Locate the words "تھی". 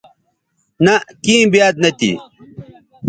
1.97-2.11